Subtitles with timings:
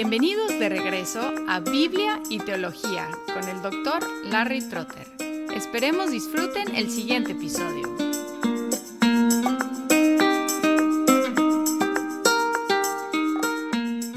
[0.00, 4.00] Bienvenidos de regreso a Biblia y Teología con el doctor
[4.30, 5.08] Larry Trotter.
[5.52, 7.82] Esperemos disfruten el siguiente episodio.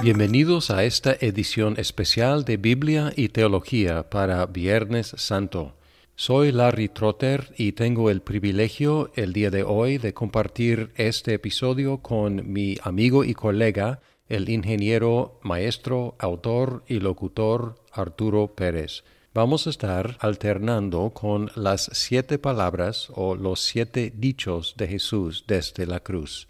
[0.03, 5.73] Bienvenidos a esta edición especial de Biblia y Teología para Viernes Santo.
[6.15, 12.03] Soy Larry Trotter y tengo el privilegio el día de hoy de compartir este episodio
[12.03, 13.99] con mi amigo y colega,
[14.31, 19.03] el ingeniero, maestro, autor y locutor Arturo Pérez.
[19.33, 25.85] Vamos a estar alternando con las siete palabras o los siete dichos de Jesús desde
[25.85, 26.47] la cruz.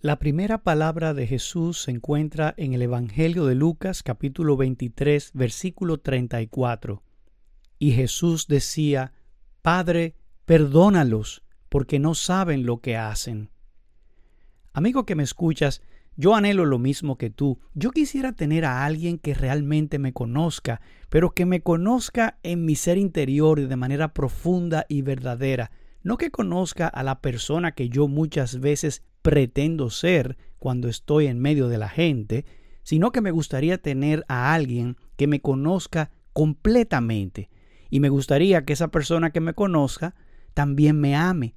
[0.00, 5.98] La primera palabra de Jesús se encuentra en el Evangelio de Lucas capítulo 23 versículo
[5.98, 7.02] 34.
[7.80, 9.12] Y Jesús decía,
[9.62, 13.50] Padre, perdónalos, porque no saben lo que hacen.
[14.72, 15.82] Amigo que me escuchas,
[16.16, 17.58] yo anhelo lo mismo que tú.
[17.74, 22.76] Yo quisiera tener a alguien que realmente me conozca, pero que me conozca en mi
[22.76, 25.72] ser interior y de manera profunda y verdadera.
[26.02, 31.40] No que conozca a la persona que yo muchas veces pretendo ser cuando estoy en
[31.40, 32.44] medio de la gente,
[32.84, 37.48] sino que me gustaría tener a alguien que me conozca completamente.
[37.90, 40.14] Y me gustaría que esa persona que me conozca
[40.54, 41.54] también me ame.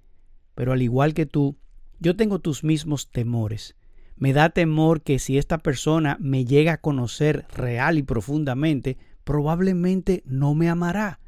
[0.55, 1.57] Pero al igual que tú,
[1.99, 3.75] yo tengo tus mismos temores.
[4.17, 10.23] Me da temor que si esta persona me llega a conocer real y profundamente, probablemente
[10.25, 11.19] no me amará.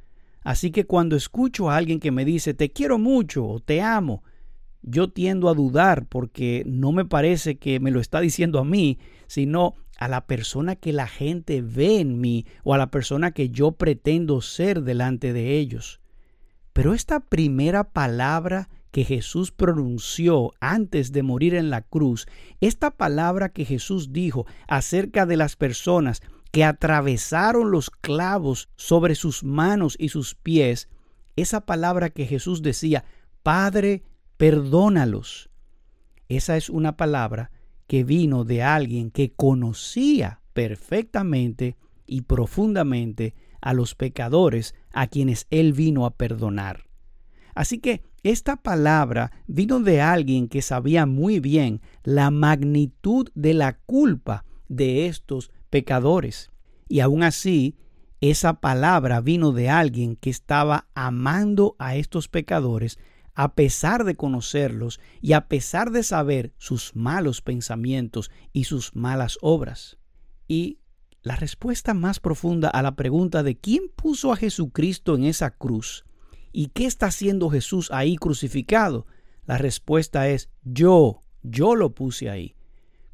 [0.42, 4.24] Así que cuando escucho a alguien que me dice te quiero mucho o te amo,
[4.82, 8.98] yo tiendo a dudar porque no me parece que me lo está diciendo a mí,
[9.28, 13.50] sino a la persona que la gente ve en mí o a la persona que
[13.50, 15.99] yo pretendo ser delante de ellos.
[16.80, 22.26] Pero esta primera palabra que Jesús pronunció antes de morir en la cruz,
[22.62, 26.22] esta palabra que Jesús dijo acerca de las personas
[26.54, 30.88] que atravesaron los clavos sobre sus manos y sus pies,
[31.36, 33.04] esa palabra que Jesús decía,
[33.44, 34.04] Padre,
[34.38, 35.50] perdónalos.
[36.30, 37.52] Esa es una palabra
[37.88, 41.76] que vino de alguien que conocía perfectamente
[42.08, 46.86] y profundamente a los pecadores a quienes él vino a perdonar.
[47.56, 53.78] Así que esta palabra vino de alguien que sabía muy bien la magnitud de la
[53.80, 56.52] culpa de estos pecadores.
[56.88, 57.76] Y aún así,
[58.22, 63.00] esa palabra vino de alguien que estaba amando a estos pecadores
[63.36, 69.38] a pesar de conocerlos y a pesar de saber sus malos pensamientos y sus malas
[69.42, 69.98] obras.
[70.46, 70.80] Y
[71.22, 76.06] la respuesta más profunda a la pregunta de quién puso a Jesucristo en esa cruz
[76.52, 79.06] y qué está haciendo Jesús ahí crucificado,
[79.46, 82.56] la respuesta es yo, yo lo puse ahí.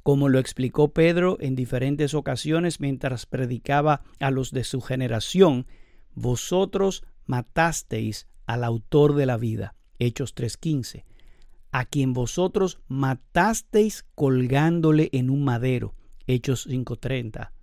[0.03, 5.65] Como lo explicó Pedro en diferentes ocasiones mientras predicaba a los de su generación,
[6.13, 9.75] vosotros matasteis al autor de la vida.
[9.97, 11.05] Hechos 3:15,
[11.71, 15.95] a quien vosotros matasteis colgándole en un madero.
[16.27, 17.54] Hechos 5:30.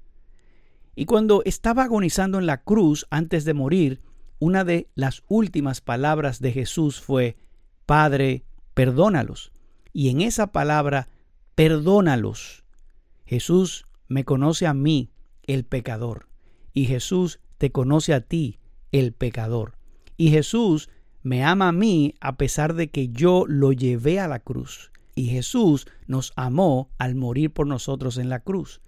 [0.95, 4.03] Y cuando estaba agonizando en la cruz antes de morir,
[4.39, 7.37] una de las últimas palabras de Jesús fue,
[7.87, 8.45] Padre,
[8.75, 9.53] perdónalos.
[9.93, 11.09] Y en esa palabra,
[11.55, 12.65] perdónalos,
[13.25, 15.11] Jesús me conoce a mí,
[15.45, 16.29] el pecador,
[16.73, 18.59] y Jesús te conoce a ti,
[18.91, 19.77] el pecador.
[20.17, 20.91] Y Jesús
[21.23, 24.91] me ama a mí a pesar de que yo lo llevé a la cruz.
[25.15, 28.81] Y Jesús nos amó al morir por nosotros en la cruz.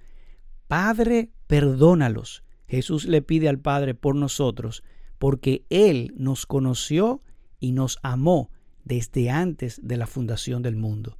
[0.68, 2.42] Padre, perdónalos.
[2.66, 4.82] Jesús le pide al Padre por nosotros,
[5.20, 7.22] porque Él nos conoció
[7.60, 8.50] y nos amó
[8.82, 11.16] desde antes de la fundación del mundo.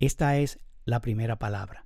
[0.00, 1.84] Esta es la primera palabra.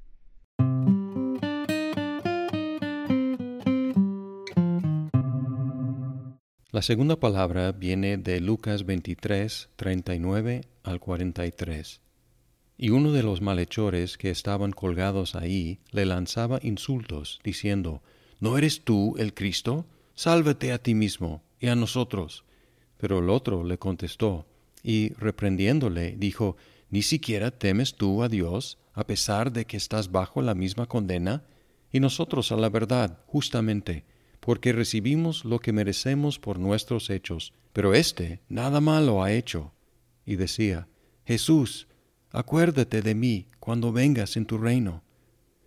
[6.70, 12.00] La segunda palabra viene de Lucas 23, 39 al 43.
[12.80, 18.02] Y uno de los malhechores que estaban colgados ahí le lanzaba insultos, diciendo,
[18.38, 19.84] ¿No eres tú el Cristo?
[20.14, 22.44] Sálvate a ti mismo y a nosotros.
[22.96, 24.46] Pero el otro le contestó,
[24.84, 26.56] y reprendiéndole, dijo,
[26.88, 31.42] ¿Ni siquiera temes tú a Dios, a pesar de que estás bajo la misma condena?
[31.90, 34.04] Y nosotros a la verdad, justamente,
[34.38, 39.72] porque recibimos lo que merecemos por nuestros hechos, pero éste nada malo ha hecho.
[40.24, 40.86] Y decía,
[41.24, 41.88] Jesús,
[42.38, 45.02] acuérdate de mí cuando vengas en tu reino.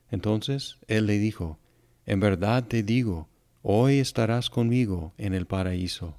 [0.09, 1.59] Entonces él le dijo,
[2.05, 3.29] En verdad te digo,
[3.61, 6.17] hoy estarás conmigo en el paraíso.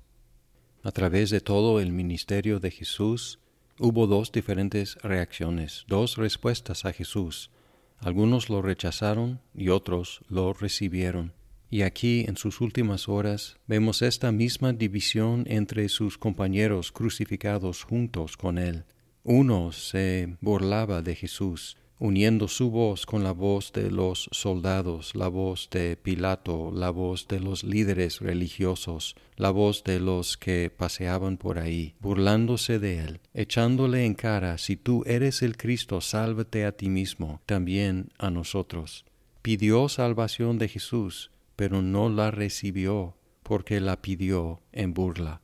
[0.82, 3.38] A través de todo el ministerio de Jesús,
[3.78, 7.50] Hubo dos diferentes reacciones, dos respuestas a Jesús.
[7.98, 11.32] Algunos lo rechazaron y otros lo recibieron.
[11.70, 18.36] Y aquí, en sus últimas horas, vemos esta misma división entre sus compañeros crucificados juntos
[18.36, 18.84] con él.
[19.24, 25.28] Uno se burlaba de Jesús, uniendo su voz con la voz de los soldados, la
[25.28, 31.36] voz de Pilato, la voz de los líderes religiosos, la voz de los que paseaban
[31.36, 36.72] por ahí, burlándose de él, echándole en cara, si tú eres el Cristo, sálvate a
[36.72, 39.04] ti mismo, también a nosotros.
[39.40, 45.42] Pidió salvación de Jesús, pero no la recibió, porque la pidió en burla.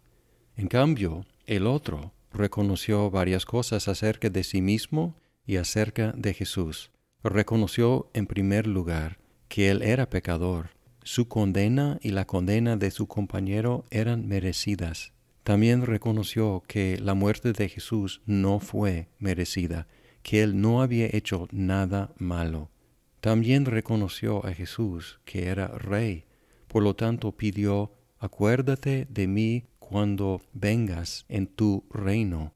[0.57, 5.17] En cambio, el otro reconoció varias cosas acerca de sí mismo
[5.47, 6.91] y acerca de Jesús.
[7.23, 10.71] Reconoció en primer lugar que él era pecador.
[11.03, 15.13] Su condena y la condena de su compañero eran merecidas.
[15.43, 19.87] También reconoció que la muerte de Jesús no fue merecida,
[20.23, 22.71] que él no había hecho nada malo.
[23.21, 26.27] También reconoció a Jesús que era rey,
[26.69, 32.53] por lo tanto pidió, acuérdate de mí cuando vengas en tu reino.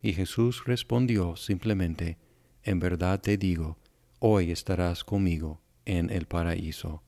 [0.00, 2.16] Y Jesús respondió simplemente,
[2.62, 3.76] en verdad te digo,
[4.18, 7.02] hoy estarás conmigo en el paraíso.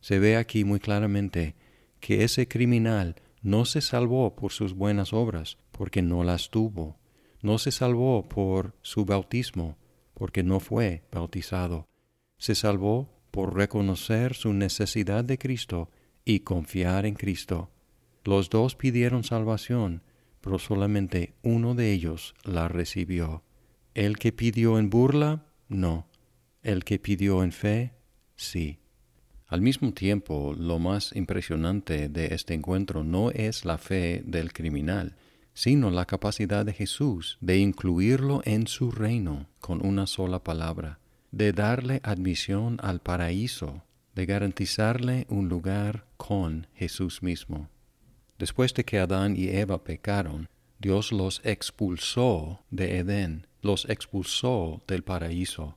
[0.00, 1.54] Se ve aquí muy claramente
[2.00, 6.98] que ese criminal no se salvó por sus buenas obras, porque no las tuvo.
[7.42, 9.78] No se salvó por su bautismo,
[10.14, 11.86] porque no fue bautizado.
[12.38, 15.90] Se salvó por reconocer su necesidad de Cristo
[16.24, 17.70] y confiar en Cristo.
[18.26, 20.02] Los dos pidieron salvación,
[20.40, 23.44] pero solamente uno de ellos la recibió.
[23.94, 26.08] El que pidió en burla, no.
[26.64, 27.92] El que pidió en fe,
[28.34, 28.80] sí.
[29.46, 35.14] Al mismo tiempo, lo más impresionante de este encuentro no es la fe del criminal,
[35.54, 40.98] sino la capacidad de Jesús de incluirlo en su reino con una sola palabra,
[41.30, 43.84] de darle admisión al paraíso,
[44.16, 47.68] de garantizarle un lugar con Jesús mismo.
[48.38, 50.48] Después de que Adán y Eva pecaron,
[50.78, 55.76] Dios los expulsó de Edén los expulsó del paraíso.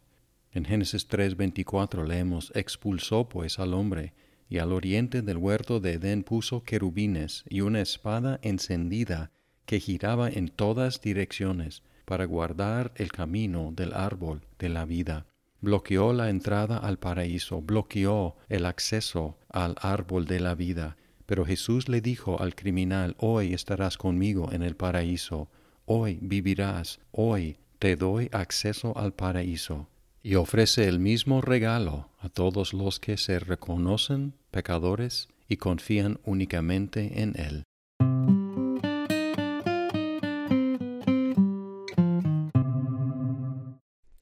[0.51, 4.13] En Génesis 3:24 leemos, expulsó pues al hombre,
[4.47, 9.31] y al oriente del huerto de Edén puso querubines y una espada encendida
[9.65, 15.27] que giraba en todas direcciones para guardar el camino del árbol de la vida.
[15.61, 20.97] Bloqueó la entrada al paraíso, bloqueó el acceso al árbol de la vida.
[21.29, 25.47] Pero Jesús le dijo al criminal, hoy estarás conmigo en el paraíso,
[25.85, 29.87] hoy vivirás, hoy te doy acceso al paraíso,
[30.23, 37.21] y ofrece el mismo regalo a todos los que se reconocen pecadores y confían únicamente
[37.21, 37.63] en Él.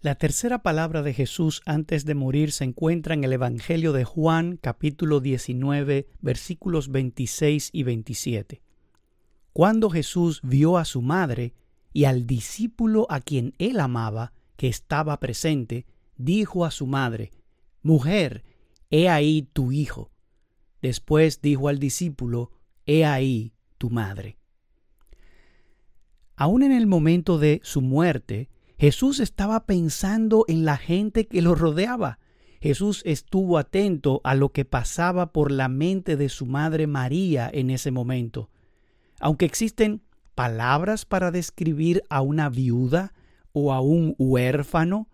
[0.07, 4.55] La tercera palabra de Jesús antes de morir se encuentra en el Evangelio de Juan
[4.55, 8.61] capítulo 19 versículos 26 y 27.
[9.51, 11.55] Cuando Jesús vio a su madre
[11.91, 17.31] y al discípulo a quien él amaba, que estaba presente, dijo a su madre,
[17.81, 18.45] Mujer,
[18.89, 20.13] he ahí tu hijo.
[20.81, 22.53] Después dijo al discípulo,
[22.85, 24.37] He ahí tu madre.
[26.37, 31.55] Aún en el momento de su muerte, Jesús estaba pensando en la gente que lo
[31.55, 32.19] rodeaba.
[32.61, 37.69] Jesús estuvo atento a lo que pasaba por la mente de su madre María en
[37.71, 38.49] ese momento.
[39.19, 40.01] Aunque existen
[40.35, 43.13] palabras para describir a una viuda
[43.51, 45.07] o a un huérfano,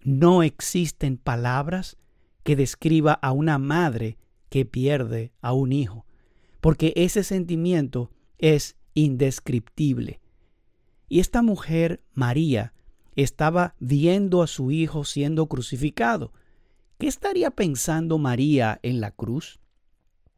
[0.00, 1.96] no existen palabras
[2.42, 4.18] que describa a una madre
[4.48, 6.04] que pierde a un hijo,
[6.60, 10.20] porque ese sentimiento es indescriptible.
[11.08, 12.74] Y esta mujer, María,
[13.16, 16.32] estaba viendo a su hijo siendo crucificado.
[16.98, 19.60] ¿Qué estaría pensando María en la cruz?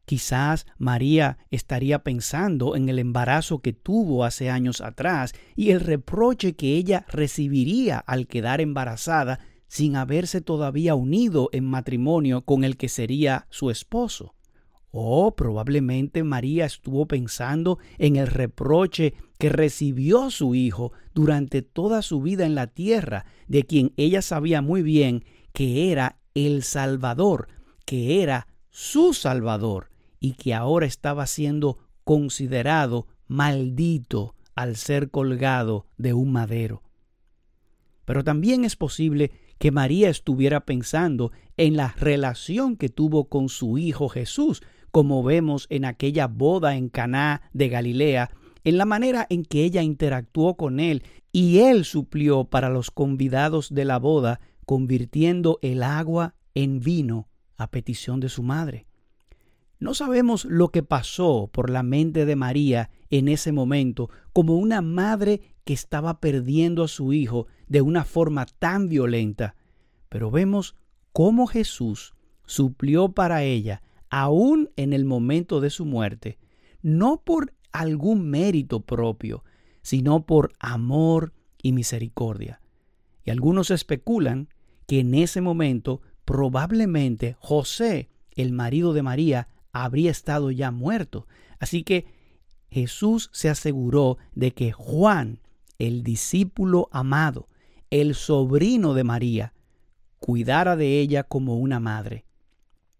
[0.05, 6.55] Quizás María estaría pensando en el embarazo que tuvo hace años atrás y el reproche
[6.55, 12.87] que ella recibiría al quedar embarazada sin haberse todavía unido en matrimonio con el que
[12.87, 14.36] sería su esposo.
[14.99, 22.19] O probablemente María estuvo pensando en el reproche que recibió su hijo durante toda su
[22.19, 25.23] vida en la tierra, de quien ella sabía muy bien
[25.53, 27.47] que era el Salvador,
[27.85, 36.13] que era su Salvador, y que ahora estaba siendo considerado maldito al ser colgado de
[36.13, 36.81] un madero.
[38.03, 43.77] Pero también es posible que María estuviera pensando en la relación que tuvo con su
[43.77, 48.31] hijo Jesús, como vemos en aquella boda en Caná de Galilea,
[48.63, 53.73] en la manera en que ella interactuó con él y él suplió para los convidados
[53.73, 58.87] de la boda, convirtiendo el agua en vino a petición de su madre.
[59.79, 64.81] No sabemos lo que pasó por la mente de María en ese momento como una
[64.81, 69.55] madre que estaba perdiendo a su hijo de una forma tan violenta,
[70.09, 70.75] pero vemos
[71.13, 72.15] cómo Jesús
[72.45, 76.37] suplió para ella aún en el momento de su muerte,
[76.81, 79.43] no por algún mérito propio,
[79.81, 82.61] sino por amor y misericordia.
[83.23, 84.49] Y algunos especulan
[84.85, 91.27] que en ese momento probablemente José, el marido de María, habría estado ya muerto.
[91.59, 92.05] Así que
[92.69, 95.39] Jesús se aseguró de que Juan,
[95.79, 97.47] el discípulo amado,
[97.89, 99.53] el sobrino de María,
[100.19, 102.26] cuidara de ella como una madre.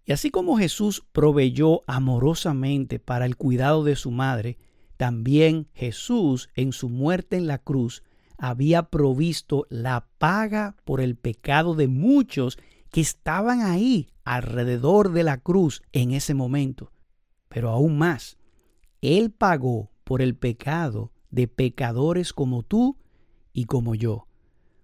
[0.08, 4.58] Y así como Jesús proveyó amorosamente para el cuidado de su madre,
[4.96, 8.04] también Jesús en su muerte en la cruz
[8.38, 12.58] había provisto la paga por el pecado de muchos
[12.90, 16.94] que estaban ahí alrededor de la cruz en ese momento.
[17.50, 18.38] Pero aún más,
[19.02, 22.98] Él pagó por el pecado de pecadores como tú
[23.52, 24.30] y como yo.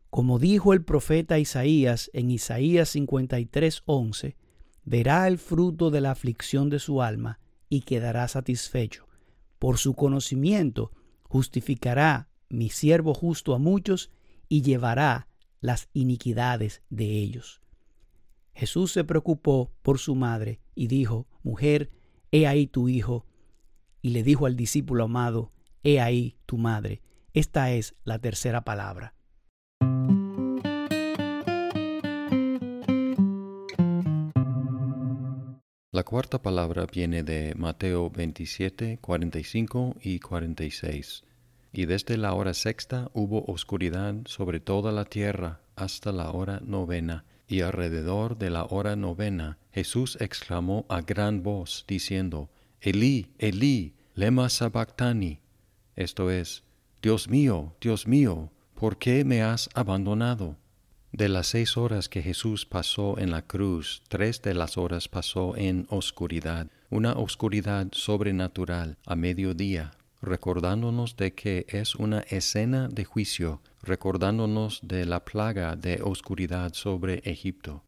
[0.10, 4.36] Como dijo el profeta Isaías en Isaías 53:11,
[4.86, 9.08] verá el fruto de la aflicción de su alma y quedará satisfecho.
[9.60, 10.92] Por su conocimiento
[11.24, 14.12] justificará mi siervo justo a muchos
[14.50, 15.28] y llevará
[15.62, 17.62] las iniquidades de ellos.
[18.54, 21.90] Jesús se preocupó por su madre y dijo, Mujer,
[22.32, 23.26] he ahí tu hijo.
[24.02, 27.02] Y le dijo al discípulo amado, He ahí tu madre.
[27.34, 29.16] Esta es la tercera palabra.
[35.94, 41.24] La cuarta palabra viene de Mateo 27, 45 y 46.
[41.72, 47.26] Y desde la hora sexta hubo oscuridad sobre toda la tierra hasta la hora novena.
[47.48, 52.50] Y alrededor de la hora novena Jesús exclamó a gran voz, diciendo,
[52.82, 55.42] Elí, Elí, lema sabactani.
[55.96, 56.64] Esto es,
[57.04, 60.58] Dios mío, Dios mío, ¿por qué me has abandonado?
[61.14, 65.56] De las seis horas que Jesús pasó en la cruz, tres de las horas pasó
[65.56, 69.92] en oscuridad, una oscuridad sobrenatural a mediodía,
[70.24, 77.22] recordándonos de que es una escena de juicio, recordándonos de la plaga de oscuridad sobre
[77.26, 77.84] Egipto.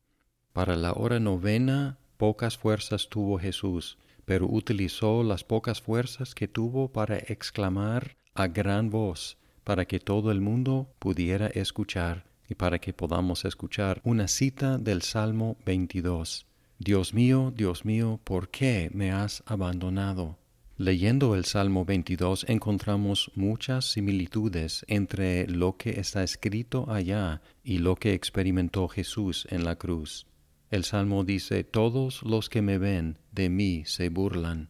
[0.54, 6.90] Para la hora novena, pocas fuerzas tuvo Jesús, pero utilizó las pocas fuerzas que tuvo
[6.90, 12.94] para exclamar a gran voz, para que todo el mundo pudiera escuchar y para que
[12.94, 16.46] podamos escuchar una cita del Salmo 22.
[16.78, 20.38] Dios mío, Dios mío, ¿por qué me has abandonado?
[20.78, 27.96] Leyendo el Salmo 22 encontramos muchas similitudes entre lo que está escrito allá y lo
[27.96, 30.28] que experimentó Jesús en la cruz.
[30.72, 34.68] El Salmo dice, Todos los que me ven de mí se burlan,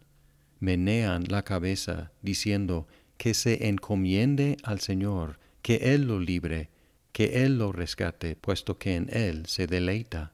[0.60, 6.70] menean la cabeza, diciendo, que se encomiende al Señor, que Él lo libre,
[7.16, 10.34] que Él lo rescate, puesto que en Él se deleita.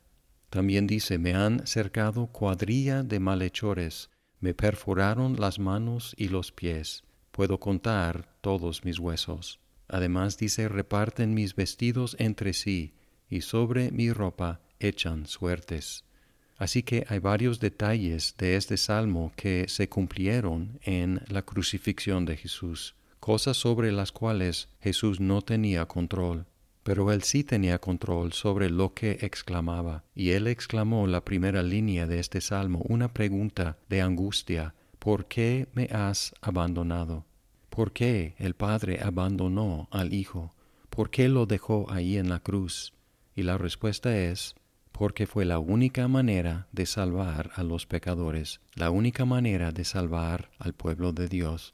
[0.50, 4.10] También dice, me han cercado cuadrilla de malhechores,
[4.40, 9.60] me perforaron las manos y los pies, puedo contar todos mis huesos.
[9.90, 12.96] Además dice, reparten mis vestidos entre sí,
[13.30, 16.04] y sobre mi ropa echan suertes.
[16.58, 22.38] Así que hay varios detalles de este salmo que se cumplieron en la crucifixión de
[22.38, 26.48] Jesús, cosas sobre las cuales Jesús no tenía control.
[26.84, 32.08] Pero él sí tenía control sobre lo que exclamaba, y él exclamó la primera línea
[32.08, 37.26] de este salmo, una pregunta de angustia, ¿por qué me has abandonado?
[37.70, 40.54] ¿Por qué el Padre abandonó al Hijo?
[40.90, 42.94] ¿Por qué lo dejó ahí en la cruz?
[43.34, 44.56] Y la respuesta es,
[44.92, 50.52] porque fue la única manera de salvar a los pecadores, la única manera de salvar
[50.60, 51.74] al pueblo de Dios.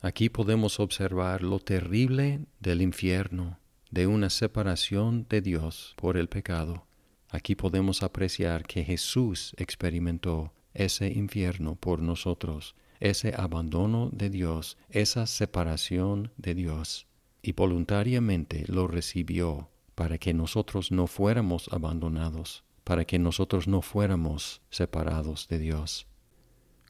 [0.00, 3.58] Aquí podemos observar lo terrible del infierno,
[3.94, 6.84] de una separación de Dios por el pecado.
[7.30, 15.28] Aquí podemos apreciar que Jesús experimentó ese infierno por nosotros, ese abandono de Dios, esa
[15.28, 17.06] separación de Dios,
[17.40, 24.60] y voluntariamente lo recibió para que nosotros no fuéramos abandonados, para que nosotros no fuéramos
[24.70, 26.08] separados de Dios.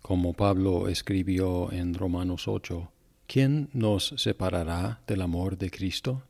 [0.01, 2.91] Como Pablo escribió en Romanos 8,
[3.27, 6.23] ¿quién nos separará del amor de Cristo?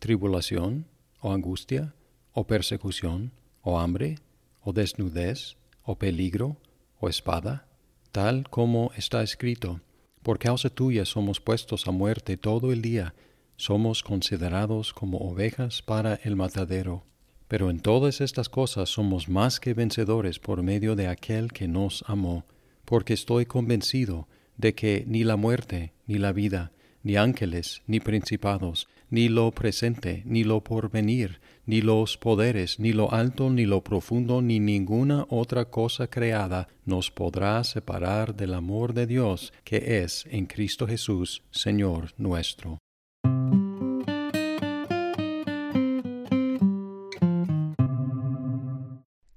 [0.00, 0.86] Tribulación,
[1.20, 1.94] o angustia,
[2.32, 3.30] o persecución,
[3.62, 4.18] o hambre,
[4.62, 6.56] o desnudez, o peligro,
[6.98, 7.68] o espada,
[8.10, 9.80] tal como está escrito,
[10.22, 13.14] Por causa tuya somos puestos a muerte todo el día,
[13.56, 17.04] somos considerados como ovejas para el matadero.
[17.48, 22.04] Pero en todas estas cosas somos más que vencedores por medio de aquel que nos
[22.06, 22.44] amó,
[22.84, 26.70] porque estoy convencido de que ni la muerte, ni la vida,
[27.02, 33.12] ni ángeles, ni principados, ni lo presente, ni lo porvenir, ni los poderes, ni lo
[33.12, 39.06] alto, ni lo profundo, ni ninguna otra cosa creada nos podrá separar del amor de
[39.06, 42.78] Dios que es en Cristo Jesús, Señor nuestro.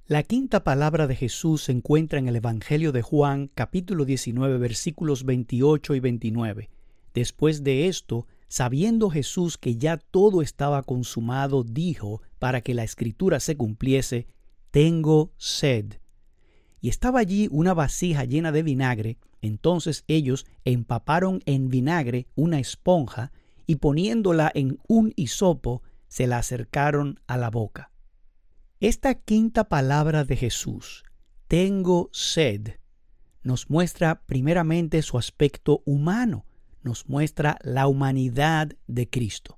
[0.05, 5.25] La quinta palabra de Jesús se encuentra en el Evangelio de Juan capítulo 19 versículos
[5.25, 6.69] 28 y 29.
[7.15, 13.39] Después de esto, sabiendo Jesús que ya todo estaba consumado, dijo, para que la escritura
[13.39, 14.27] se cumpliese,
[14.69, 15.95] Tengo sed.
[16.79, 23.31] Y estaba allí una vasija llena de vinagre, entonces ellos empaparon en vinagre una esponja
[23.65, 27.89] y poniéndola en un hisopo, se la acercaron a la boca.
[28.79, 31.05] Esta quinta palabra de Jesús,
[31.48, 32.75] tengo sed,
[33.41, 36.45] nos muestra primeramente su aspecto humano,
[36.83, 39.57] nos muestra la humanidad de Cristo.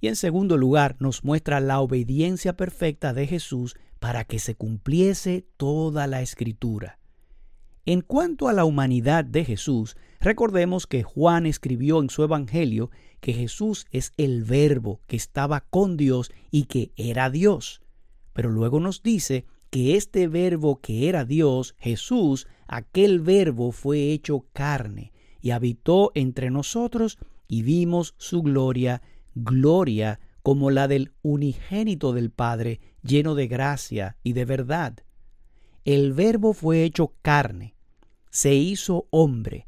[0.00, 5.46] Y en segundo lugar, nos muestra la obediencia perfecta de Jesús para que se cumpliese
[5.56, 6.98] toda la escritura.
[7.84, 13.32] En cuanto a la humanidad de Jesús, recordemos que Juan escribió en su Evangelio que
[13.32, 17.80] Jesús es el verbo que estaba con Dios y que era Dios.
[18.34, 24.46] Pero luego nos dice que este verbo que era Dios, Jesús, aquel verbo fue hecho
[24.52, 29.02] carne y habitó entre nosotros y vimos su gloria,
[29.34, 34.98] gloria como la del unigénito del Padre, lleno de gracia y de verdad.
[35.84, 37.74] El verbo fue hecho carne,
[38.30, 39.66] se hizo hombre.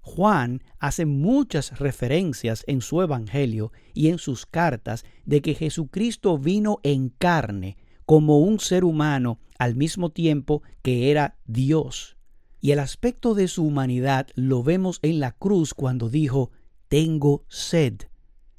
[0.00, 6.80] Juan hace muchas referencias en su Evangelio y en sus cartas de que Jesucristo vino
[6.82, 12.16] en carne como un ser humano al mismo tiempo que era Dios.
[12.62, 16.52] Y el aspecto de su humanidad lo vemos en la cruz cuando dijo,
[16.86, 17.94] tengo sed.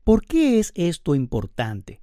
[0.04, 2.02] ¿Por qué es esto importante?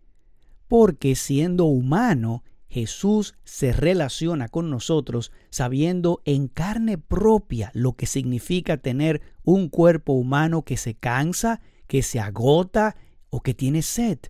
[0.66, 8.78] Porque siendo humano, Jesús se relaciona con nosotros sabiendo en carne propia lo que significa
[8.78, 12.96] tener un cuerpo humano que se cansa, que se agota
[13.28, 14.20] o que tiene sed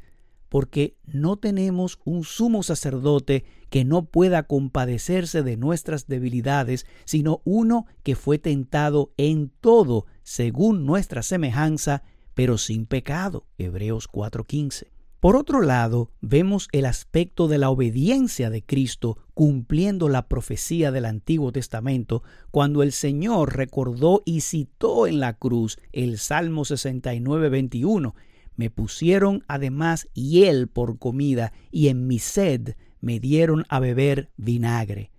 [0.50, 7.86] porque no tenemos un sumo sacerdote que no pueda compadecerse de nuestras debilidades, sino uno
[8.02, 12.02] que fue tentado en todo según nuestra semejanza,
[12.34, 13.46] pero sin pecado.
[13.58, 14.88] Hebreos 4:15.
[15.20, 21.04] Por otro lado, vemos el aspecto de la obediencia de Cristo cumpliendo la profecía del
[21.04, 28.14] Antiguo Testamento cuando el Señor recordó y citó en la cruz el Salmo 69, 21,
[28.56, 35.10] me pusieron además hiel por comida y en mi sed me dieron a beber vinagre.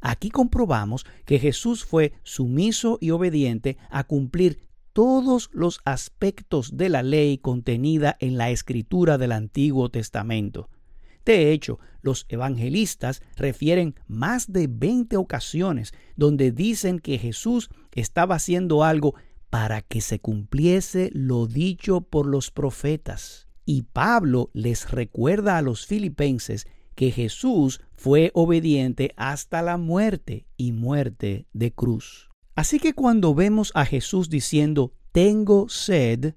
[0.00, 7.02] Aquí comprobamos que Jesús fue sumiso y obediente a cumplir todos los aspectos de la
[7.02, 10.70] ley contenida en la escritura del Antiguo Testamento.
[11.24, 18.82] De hecho, los evangelistas refieren más de 20 ocasiones donde dicen que Jesús estaba haciendo
[18.82, 19.14] algo
[19.50, 23.46] para que se cumpliese lo dicho por los profetas.
[23.64, 26.66] Y Pablo les recuerda a los filipenses
[26.98, 32.28] que Jesús fue obediente hasta la muerte y muerte de cruz.
[32.56, 36.34] Así que cuando vemos a Jesús diciendo, tengo sed,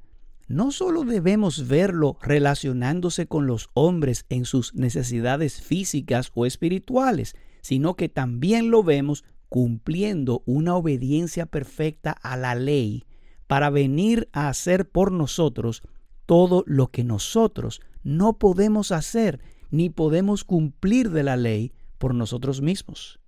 [0.47, 7.95] no solo debemos verlo relacionándose con los hombres en sus necesidades físicas o espirituales, sino
[7.95, 13.06] que también lo vemos cumpliendo una obediencia perfecta a la ley
[13.47, 15.82] para venir a hacer por nosotros
[16.28, 19.39] todo lo que nosotros no podemos hacer
[19.72, 23.20] ni podemos cumplir de la ley por nosotros mismos.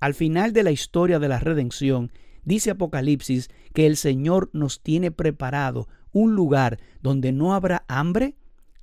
[0.00, 2.12] Al final de la historia de la redención,
[2.44, 8.36] dice Apocalipsis que el Señor nos tiene preparado un lugar donde no habrá hambre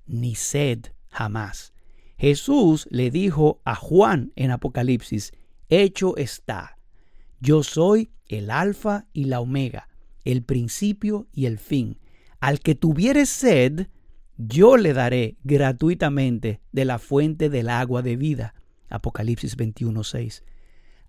[0.08, 1.74] ni sed jamás.
[2.18, 5.32] Jesús le dijo a Juan en Apocalipsis,
[5.70, 6.78] hecho está,
[7.40, 9.90] yo soy el alfa y la omega,
[10.24, 12.00] el principio y el fin.
[12.40, 13.88] Al que tuviere sed,
[14.48, 18.56] yo le daré gratuitamente de la fuente del agua de vida.
[18.90, 20.44] Apocalipsis 21:6.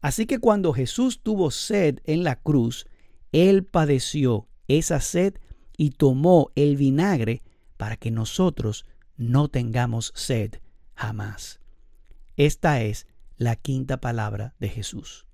[0.00, 2.86] Así que cuando Jesús tuvo sed en la cruz,
[3.30, 5.34] Él padeció esa sed
[5.76, 7.42] y tomó el vinagre
[7.76, 8.84] para que nosotros
[9.16, 10.60] no tengamos sed
[10.94, 11.60] jamás.
[12.36, 15.26] Esta es la quinta palabra de Jesús.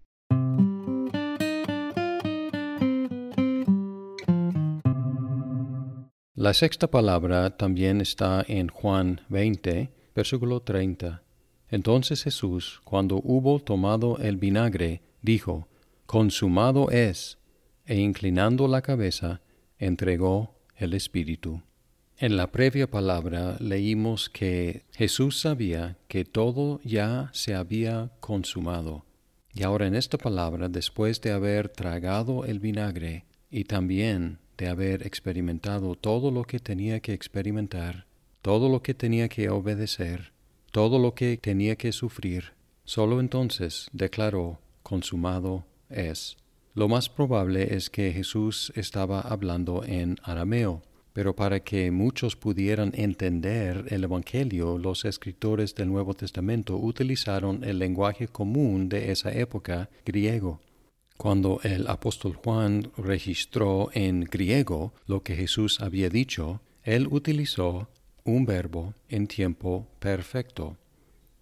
[6.40, 11.20] La sexta palabra también está en Juan 20, versículo 30.
[11.68, 15.66] Entonces Jesús, cuando hubo tomado el vinagre, dijo,
[16.06, 17.38] Consumado es,
[17.86, 19.40] e inclinando la cabeza,
[19.80, 21.62] entregó el Espíritu.
[22.18, 29.04] En la previa palabra leímos que Jesús sabía que todo ya se había consumado.
[29.54, 35.06] Y ahora en esta palabra, después de haber tragado el vinagre y también de haber
[35.06, 38.06] experimentado todo lo que tenía que experimentar,
[38.42, 40.32] todo lo que tenía que obedecer,
[40.72, 42.52] todo lo que tenía que sufrir,
[42.84, 46.36] sólo entonces declaró, consumado es.
[46.74, 52.92] Lo más probable es que Jesús estaba hablando en arameo, pero para que muchos pudieran
[52.94, 59.88] entender el Evangelio, los escritores del Nuevo Testamento utilizaron el lenguaje común de esa época,
[60.04, 60.60] griego.
[61.18, 67.88] Cuando el apóstol Juan registró en griego lo que Jesús había dicho, él utilizó
[68.22, 70.76] un verbo en tiempo perfecto.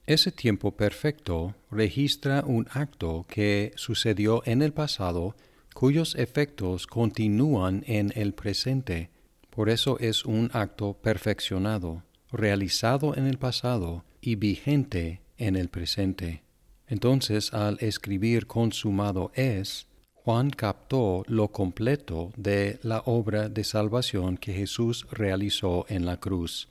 [0.07, 5.37] Ese tiempo perfecto registra un acto que sucedió en el pasado
[5.75, 9.11] cuyos efectos continúan en el presente.
[9.51, 16.46] Por eso es un acto perfeccionado, realizado en el pasado y vigente en el presente.
[16.89, 24.53] Entonces, al escribir consumado es, Juan captó lo completo de la obra de salvación que
[24.53, 26.69] Jesús realizó en la cruz,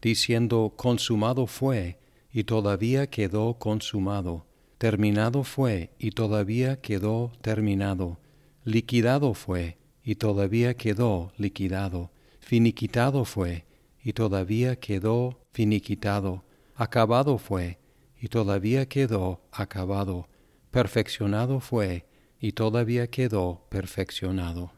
[0.00, 1.98] diciendo consumado fue
[2.32, 4.46] y todavía quedó consumado,
[4.78, 8.18] terminado fue y todavía quedó terminado,
[8.64, 13.64] liquidado fue y todavía quedó liquidado, finiquitado fue
[14.02, 17.78] y todavía quedó finiquitado, acabado fue
[18.24, 20.28] y todavía quedó acabado,
[20.70, 22.06] perfeccionado fue,
[22.40, 24.72] y todavía quedó perfeccionado.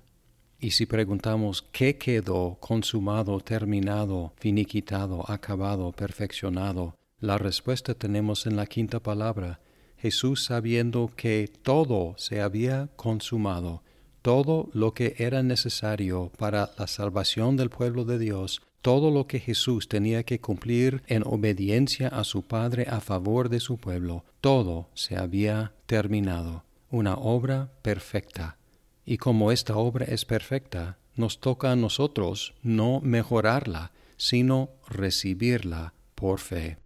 [0.58, 8.66] Y si preguntamos qué quedó consumado, terminado, finiquitado, acabado, perfeccionado, la respuesta tenemos en la
[8.66, 9.60] quinta palabra.
[9.96, 13.84] Jesús sabiendo que todo se había consumado,
[14.22, 19.40] todo lo que era necesario para la salvación del pueblo de Dios, todo lo que
[19.40, 24.88] Jesús tenía que cumplir en obediencia a su Padre a favor de su pueblo, todo
[24.94, 28.58] se había terminado, una obra perfecta.
[29.04, 36.40] Y como esta obra es perfecta, nos toca a nosotros no mejorarla, sino recibirla por
[36.40, 36.78] fe.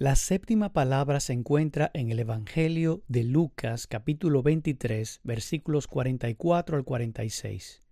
[0.00, 6.84] La séptima palabra se encuentra en el Evangelio de Lucas capítulo 23 versículos 44 al
[6.84, 7.82] 46.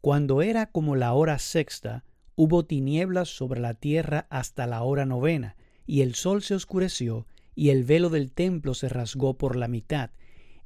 [0.00, 2.04] Cuando era como la hora sexta,
[2.36, 7.26] hubo tinieblas sobre la tierra hasta la hora novena, y el sol se oscureció,
[7.56, 10.10] y el velo del templo se rasgó por la mitad.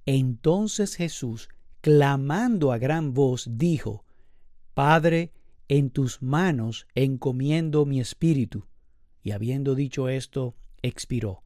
[0.04, 1.48] Entonces Jesús,
[1.80, 4.04] clamando a gran voz, dijo,
[4.74, 5.32] Padre,
[5.68, 8.66] en tus manos encomiendo mi espíritu.
[9.22, 10.54] Y habiendo dicho esto,
[10.87, 11.42] expiró.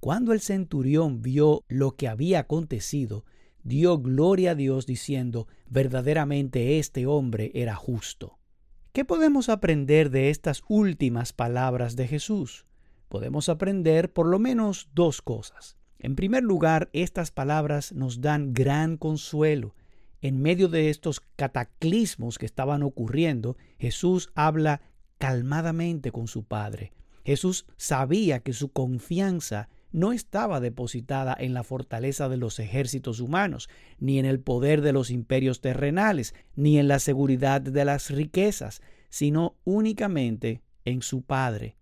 [0.00, 3.24] Cuando el centurión vio lo que había acontecido,
[3.62, 8.38] dio gloria a Dios diciendo, verdaderamente este hombre era justo.
[8.92, 12.66] ¿Qué podemos aprender de estas últimas palabras de Jesús?
[13.08, 15.76] Podemos aprender por lo menos dos cosas.
[15.98, 19.74] En primer lugar, estas palabras nos dan gran consuelo.
[20.20, 24.82] En medio de estos cataclismos que estaban ocurriendo, Jesús habla
[25.18, 26.92] calmadamente con su Padre.
[27.26, 33.68] Jesús sabía que su confianza no estaba depositada en la fortaleza de los ejércitos humanos,
[33.98, 38.80] ni en el poder de los imperios terrenales, ni en la seguridad de las riquezas,
[39.08, 41.76] sino únicamente en su Padre.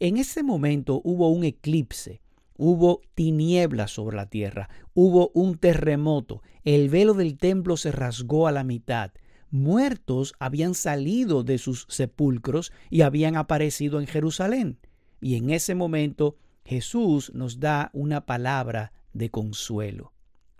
[0.00, 2.20] En ese momento hubo un eclipse,
[2.56, 8.52] hubo tinieblas sobre la tierra, hubo un terremoto, el velo del templo se rasgó a
[8.52, 9.12] la mitad,
[9.52, 14.78] muertos habían salido de sus sepulcros y habían aparecido en Jerusalén.
[15.20, 20.12] Y en ese momento Jesús nos da una palabra de consuelo.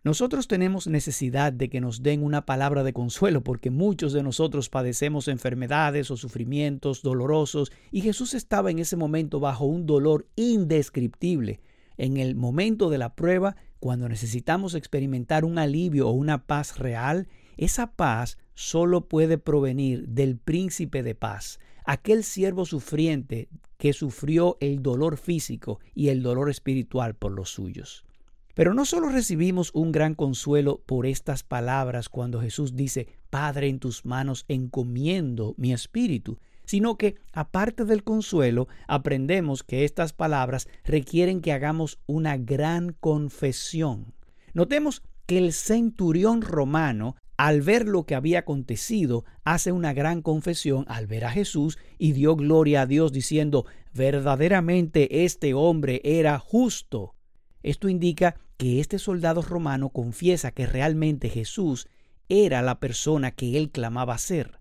[0.05, 4.71] Nosotros tenemos necesidad de que nos den una palabra de consuelo porque muchos de nosotros
[4.71, 11.61] padecemos enfermedades o sufrimientos dolorosos y Jesús estaba en ese momento bajo un dolor indescriptible.
[11.97, 17.27] En el momento de la prueba, cuando necesitamos experimentar un alivio o una paz real,
[17.57, 23.48] esa paz solo puede provenir del príncipe de paz, aquel siervo sufriente
[23.79, 28.05] que sufrió el dolor físico y el dolor espiritual por los suyos.
[28.53, 33.79] Pero no solo recibimos un gran consuelo por estas palabras cuando Jesús dice, Padre, en
[33.79, 41.40] tus manos encomiendo mi espíritu, sino que, aparte del consuelo, aprendemos que estas palabras requieren
[41.40, 44.12] que hagamos una gran confesión.
[44.53, 50.85] Notemos que el centurión romano, al ver lo que había acontecido, hace una gran confesión
[50.88, 57.14] al ver a Jesús y dio gloria a Dios diciendo, verdaderamente este hombre era justo.
[57.62, 61.88] Esto indica que este soldado romano confiesa que realmente Jesús
[62.29, 64.59] era la persona que él clamaba ser.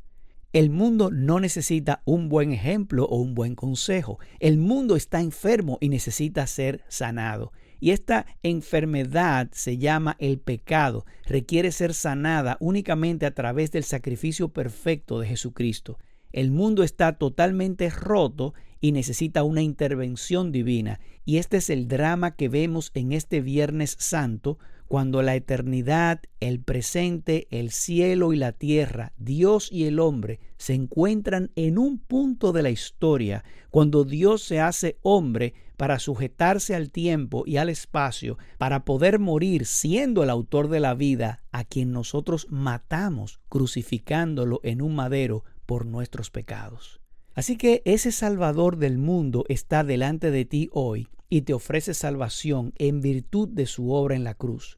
[0.54, 4.20] El mundo no necesita un buen ejemplo o un buen consejo.
[4.40, 7.52] El mundo está enfermo y necesita ser sanado.
[7.80, 11.06] Y esta enfermedad se llama el pecado.
[11.26, 15.98] Requiere ser sanada únicamente a través del sacrificio perfecto de Jesucristo.
[16.32, 21.00] El mundo está totalmente roto y necesita una intervención divina.
[21.26, 26.62] Y este es el drama que vemos en este Viernes Santo, cuando la eternidad, el
[26.62, 32.54] presente, el cielo y la tierra, Dios y el hombre se encuentran en un punto
[32.54, 38.38] de la historia, cuando Dios se hace hombre para sujetarse al tiempo y al espacio,
[38.58, 44.82] para poder morir siendo el autor de la vida, a quien nosotros matamos crucificándolo en
[44.82, 47.02] un madero por nuestros pecados.
[47.36, 52.74] Así que ese Salvador del mundo está delante de ti hoy y te ofrece salvación
[52.78, 54.78] en virtud de su obra en la cruz.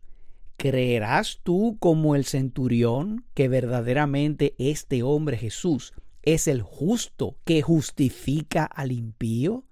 [0.57, 8.65] ¿Creerás tú como el centurión que verdaderamente este hombre Jesús es el justo que justifica
[8.65, 9.63] al impío?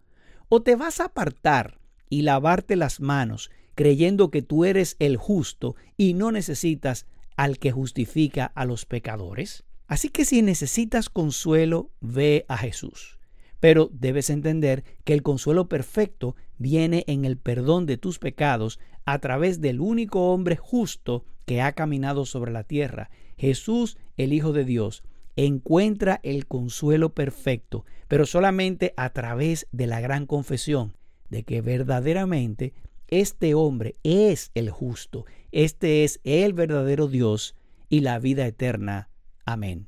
[0.50, 5.76] ¿O te vas a apartar y lavarte las manos creyendo que tú eres el justo
[5.98, 9.66] y no necesitas al que justifica a los pecadores?
[9.88, 13.16] Así que si necesitas consuelo, ve a Jesús.
[13.60, 19.20] Pero debes entender que el consuelo perfecto viene en el perdón de tus pecados a
[19.20, 24.65] través del único hombre justo que ha caminado sobre la tierra, Jesús el Hijo de
[24.65, 25.04] Dios.
[25.36, 30.96] Encuentra el consuelo perfecto, pero solamente a través de la gran confesión
[31.30, 32.74] de que verdaderamente
[33.08, 37.56] este hombre es el justo, este es el verdadero Dios
[37.88, 39.10] y la vida eterna
[39.48, 39.88] Amén.